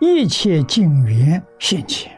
[0.00, 2.12] 一切境缘现前，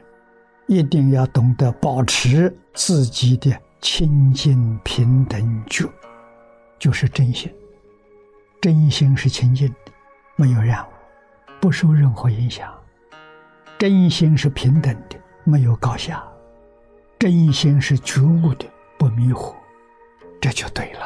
[0.67, 5.89] 一定要懂得保持自己的清净平等觉，
[6.79, 7.51] 就是真心。
[8.61, 9.93] 真心是清净的，
[10.37, 10.91] 没有染污，
[11.59, 12.71] 不受任何影响。
[13.79, 16.23] 真心是平等的，没有高下。
[17.19, 18.67] 真心是觉悟的，
[18.99, 19.55] 不迷惑，
[20.39, 21.01] 这就对了。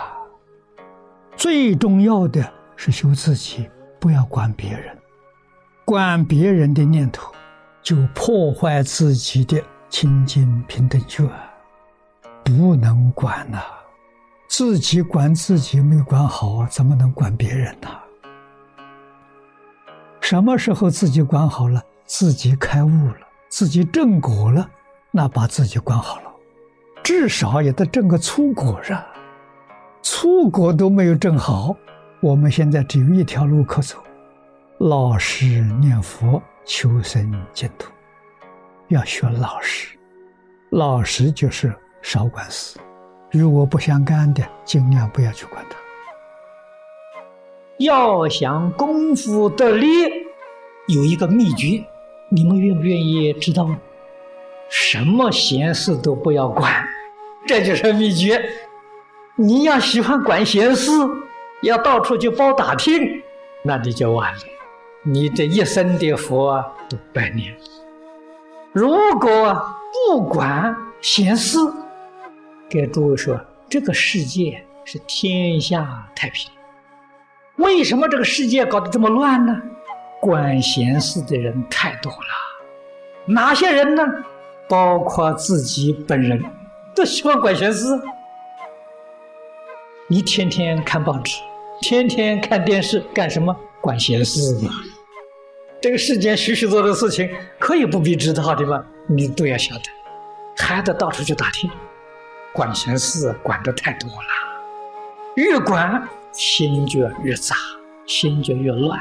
[1.37, 3.71] 最重要的是修自己，
[4.01, 4.97] 不要管别人。
[5.85, 7.31] 管别人的念头，
[7.83, 11.29] 就破坏自己的清净平等觉，
[12.43, 13.63] 不能管呐。
[14.49, 17.89] 自己管自己没管好，怎么能管别人呢？
[20.21, 23.19] 什么时候自己管好了，自己开悟了，
[23.51, 24.67] 自己正果了，
[25.11, 26.33] 那把自己管好了，
[27.03, 29.07] 至少也得正个粗果啊。
[30.03, 31.77] 粗果都没有正好，
[32.23, 33.99] 我们现在只有一条路可走。
[34.87, 35.47] 老实
[35.81, 37.91] 念佛，求生净土，
[38.89, 39.97] 要学老实。
[40.69, 42.79] 老实就是少管事，
[43.31, 45.77] 如果不相干的，尽量不要去管它。
[47.79, 49.87] 要想功夫得力，
[50.89, 51.83] 有一个秘诀，
[52.29, 53.75] 你们愿不愿意知道？
[54.69, 56.87] 什么闲事都不要管，
[57.47, 58.39] 这就是秘诀。
[59.37, 60.93] 你要喜欢管闲事，
[61.63, 63.23] 要到处去包打听，
[63.63, 64.41] 那你就完了。
[65.07, 67.55] 你这一生的佛都白念。
[68.73, 69.63] 如果
[70.09, 71.59] 不管闲事，
[72.71, 73.39] 给诸位说，
[73.69, 76.51] 这个世界是天下太平。
[77.57, 79.55] 为什么这个世界搞得这么乱呢？
[80.23, 82.19] 管闲事的人太多了。
[83.27, 84.03] 哪些人呢？
[84.71, 86.43] 包括自己本人，
[86.97, 87.87] 都喜欢管闲事。
[90.09, 91.39] 你天天看报纸，
[91.83, 93.55] 天天看电视，干什么？
[93.83, 94.71] 管闲事嘛。
[95.85, 97.29] 这个世间许许多多的事情，
[97.59, 98.83] 可以不必知道的吧？
[99.07, 99.83] 你都要晓得，
[100.57, 101.71] 还得到处去打听，
[102.55, 106.03] 管闲事管的太多了，越管
[106.33, 107.55] 心就越杂，
[108.07, 108.99] 心就越乱。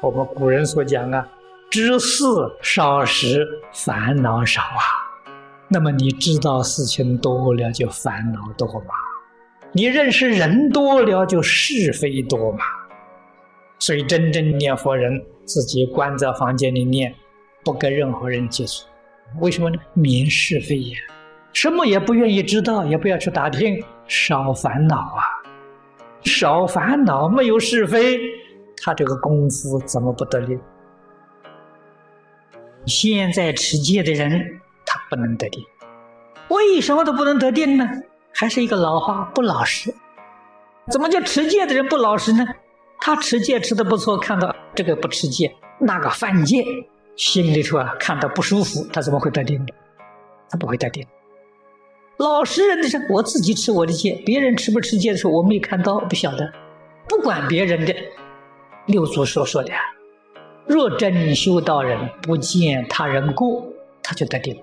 [0.00, 1.28] 我们古人所讲啊，
[1.70, 2.24] 知事
[2.62, 4.80] 少时烦恼少啊。
[5.68, 8.94] 那么你知道事情多了就烦恼多嘛？
[9.72, 12.64] 你认识人多了就是非多嘛？
[13.78, 15.24] 所以真正念佛人。
[15.46, 17.14] 自己关在房间里念，
[17.62, 18.86] 不跟任何人接触，
[19.40, 19.76] 为什么呢？
[19.92, 20.96] 明是非呀，
[21.52, 25.20] 什么也不愿意知道，也不要去打听，少烦恼啊，
[26.22, 28.18] 少烦恼，没有是非，
[28.82, 30.58] 他这个功夫怎么不得力？
[32.86, 35.62] 现在持戒的人，他不能得定，
[36.48, 37.86] 为什么都不能得定呢？
[38.32, 39.94] 还是一个老话，不老实。
[40.90, 42.46] 怎么叫持戒的人不老实呢？
[43.06, 46.64] 他持戒持的不错，看到这个不持戒，那个犯戒，
[47.16, 49.74] 心里头啊看到不舒服，他怎么会得定的？
[50.48, 51.06] 他不会得定。
[52.16, 56.50] 老实人的是我自己吃我的戒，别人吃不吃戒的时候，我没看到，不晓得。
[57.06, 57.94] 不管别人的，
[58.86, 59.70] 六祖所说的，
[60.66, 63.66] 若真修道人不见他人过，
[64.02, 64.58] 他就得定。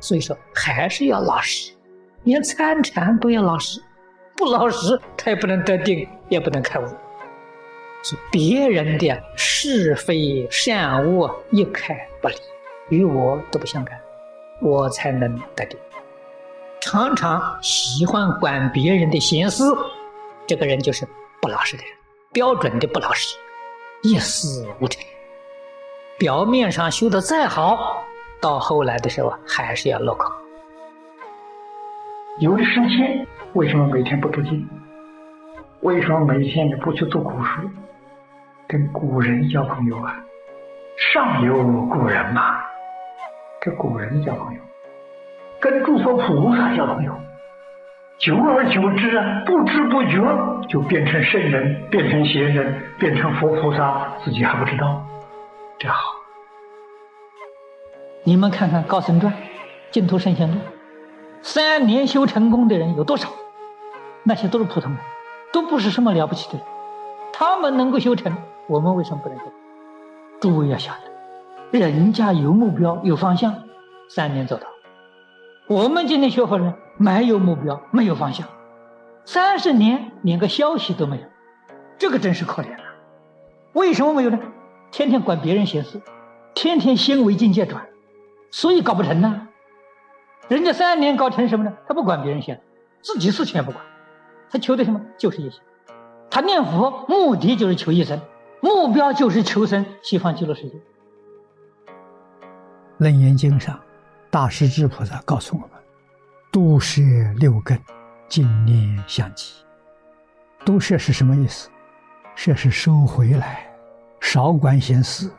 [0.00, 1.70] 所以说，还是要老实，
[2.24, 3.80] 连参禅都要老实。
[4.36, 6.84] 不老实，他也不能得定，也不能开悟。
[8.02, 12.34] 是别人的是非善恶一概不理，
[12.90, 13.98] 与我都不相干，
[14.60, 15.78] 我才能得定。
[16.80, 19.64] 常常喜欢管别人的闲事，
[20.46, 21.08] 这个人就是
[21.40, 21.92] 不老实的人，
[22.32, 23.36] 标准的不老实，
[24.02, 25.02] 一事无成。
[26.18, 28.04] 表面上修的再好，
[28.40, 30.30] 到后来的时候还是要落空。
[32.38, 33.26] 有的生气。
[33.56, 34.68] 为什么每天不读经？
[35.80, 37.62] 为什么每天也不去做古书？
[38.68, 40.14] 跟古人交朋友啊！
[40.98, 41.54] 上有
[41.86, 42.58] 古人嘛，
[43.58, 44.60] 跟古人交朋友，
[45.58, 47.14] 跟诸佛菩萨交朋友，
[48.18, 50.20] 久而久之啊，不知不觉
[50.68, 55.02] 就变成圣人，变成贤人，变成佛菩萨，自己还不知道，
[55.78, 55.96] 这好。
[58.22, 59.32] 你们看看《高僧传》
[59.90, 60.56] 《净土圣贤录》，
[61.40, 63.30] 三年修成功的人有多少？
[64.28, 65.00] 那些都是普通人，
[65.52, 66.66] 都不是什么了不起的人。
[67.32, 68.36] 他们能够修成，
[68.66, 69.44] 我们为什么不能够？
[70.40, 70.92] 诸位要晓
[71.70, 73.54] 得，人家有目标、有方向，
[74.08, 74.66] 三年做到。
[75.68, 78.48] 我们今天学佛人没有目标、没有方向，
[79.24, 81.22] 三十年连个消息都没有，
[81.96, 82.84] 这个真是可怜了。
[83.74, 84.40] 为什么没有呢？
[84.90, 86.02] 天天管别人闲事，
[86.52, 87.86] 天天心为境界转，
[88.50, 89.46] 所以搞不成呢。
[90.48, 91.76] 人家三年搞成什么呢？
[91.86, 92.60] 他不管别人闲，
[93.02, 93.84] 自己事情也不管。
[94.50, 95.00] 他求的什么？
[95.18, 95.60] 就是一生。
[96.30, 98.20] 他念佛目的就是求一生，
[98.60, 100.76] 目标就是求生西方极乐世界。
[102.98, 103.78] 《楞严经》上，
[104.30, 105.70] 大势至菩萨告诉我们
[106.50, 107.02] ：“都摄
[107.36, 107.78] 六根，
[108.28, 109.54] 净念相继。”
[110.64, 111.70] 都摄是什么意思？
[112.34, 113.66] 摄是收回来，
[114.20, 115.30] 少管闲事，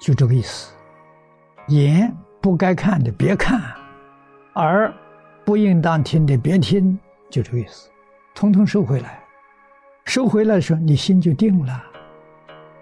[0.00, 0.72] 就这个意思。
[1.68, 3.60] 眼不该看的别看，
[4.54, 4.92] 耳
[5.44, 6.98] 不应当听的别听，
[7.30, 7.90] 就这个意思，
[8.34, 9.20] 通通收回来。
[10.04, 11.82] 收回来的时候，你心就定了。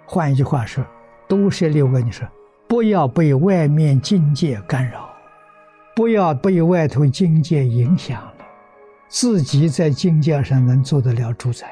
[0.07, 0.85] 换一句话说，
[1.29, 2.01] 都是六个。
[2.01, 2.27] 你说，
[2.67, 5.09] 不要被外面境界干扰，
[5.95, 8.35] 不要被外头境界影响了，
[9.09, 11.71] 自己在境界上能做得了主宰，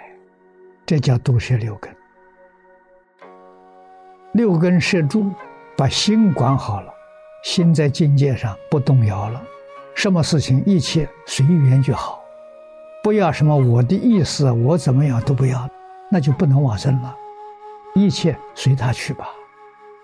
[0.86, 1.94] 这叫都是六根。
[4.34, 5.32] 六根摄住，
[5.76, 6.92] 把心管好了。
[7.42, 9.42] 心在境界上不动摇了，
[9.94, 12.19] 什么事情一切随缘就好，
[13.02, 15.68] 不要什么我的意思，我怎么样都不要，
[16.10, 17.16] 那就不能往生了。
[17.94, 19.28] 一切随他去吧，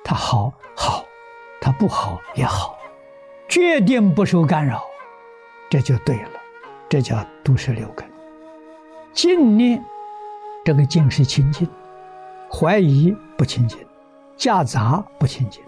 [0.04, 1.04] 他好好，
[1.60, 2.78] 他不好也好，
[3.48, 4.82] 决定不受干扰，
[5.70, 6.31] 这就对了，
[6.88, 8.08] 这叫都是六根。
[9.12, 9.82] 净念，
[10.64, 11.69] 这个净是清净，
[12.50, 13.78] 怀疑不清净，
[14.37, 15.62] 夹杂不清净。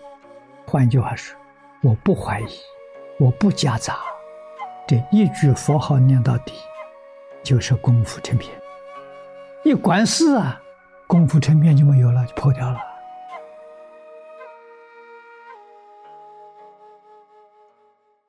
[0.66, 1.36] 换句话说。
[1.80, 2.46] 我不怀疑，
[3.20, 3.98] 我不夹杂，
[4.84, 6.52] 这一句佛号念到底，
[7.42, 8.52] 就是功夫成片。
[9.64, 10.60] 一管事啊，
[11.06, 12.78] 功夫成片就没有了，就破掉了。